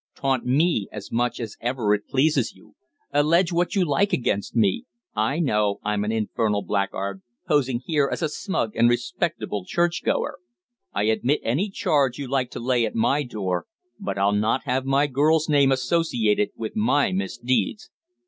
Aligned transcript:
"Taunt 0.15 0.43
me 0.47 0.87
as 0.91 1.11
much 1.11 1.39
as 1.39 1.57
ever 1.61 1.93
it 1.93 2.07
pleases 2.07 2.55
you. 2.55 2.73
Allege 3.11 3.51
what 3.53 3.75
you 3.75 3.85
like 3.85 4.11
against 4.13 4.55
me. 4.55 4.85
I 5.15 5.39
know 5.39 5.79
I'm 5.83 6.03
an 6.03 6.11
infernal 6.11 6.63
blackguard, 6.63 7.21
posing 7.47 7.81
here 7.85 8.09
as 8.11 8.23
a 8.23 8.27
smug 8.27 8.75
and 8.75 8.89
respectable 8.89 9.63
churchgoer. 9.63 10.39
I 10.91 11.03
admit 11.03 11.41
any 11.43 11.69
charge 11.69 12.17
you 12.17 12.27
like 12.27 12.49
to 12.49 12.59
lay 12.59 12.83
at 12.83 12.95
my 12.95 13.21
door, 13.21 13.67
but 13.99 14.17
I'll 14.17 14.31
not 14.31 14.63
have 14.63 14.85
my 14.85 15.05
girl's 15.05 15.47
name 15.47 15.71
associated 15.71 16.49
with 16.57 16.75
my 16.75 17.11
misdeeds. 17.11 17.91